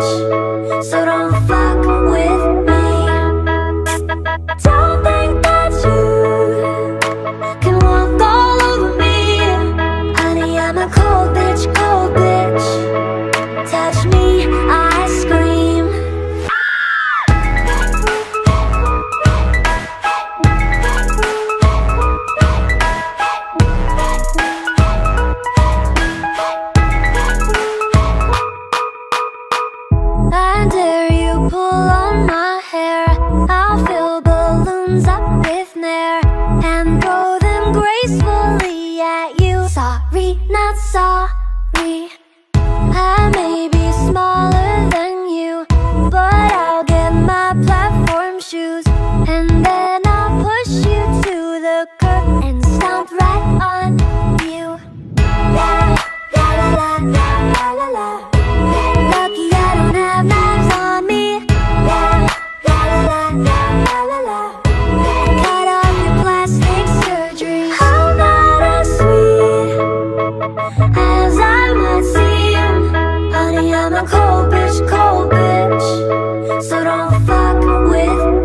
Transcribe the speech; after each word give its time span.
Records. 0.00 0.39
bully 38.20 39.00
at 39.00 39.40
you. 39.40 39.68
Sorry, 39.68 40.38
not 40.48 40.76
sorry. 40.76 42.10
cold 74.88 75.30
bitch. 75.32 76.62
So 76.62 76.84
don't 76.84 77.26
fuck 77.26 77.90
with 77.90 78.39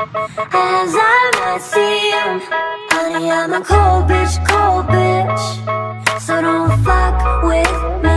As 0.00 0.94
I 0.94 1.30
might 1.40 1.60
see 1.60 2.10
him 2.12 2.40
Honey, 2.92 3.32
I'm 3.32 3.52
a 3.52 3.60
cold 3.60 4.04
bitch, 4.08 4.36
cold 4.46 4.86
bitch. 4.86 6.20
So 6.20 6.40
don't 6.40 6.70
fuck 6.84 7.42
with 7.42 8.02
me. 8.04 8.07